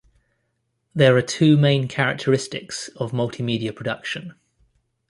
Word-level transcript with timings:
There 0.95 1.15
are 1.15 1.21
two 1.21 1.57
main 1.57 1.87
characteristics 1.87 2.87
of 2.95 3.11
multimedia 3.11 3.75
production. 3.75 4.33